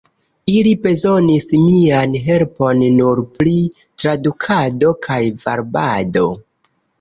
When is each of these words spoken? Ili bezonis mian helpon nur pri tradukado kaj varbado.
Ili 0.51 0.69
bezonis 0.85 1.43
mian 1.65 2.15
helpon 2.27 2.81
nur 2.95 3.21
pri 3.35 3.53
tradukado 3.83 4.95
kaj 5.09 5.21
varbado. 5.45 6.27